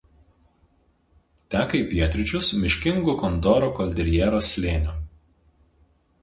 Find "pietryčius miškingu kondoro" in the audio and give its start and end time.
1.91-3.69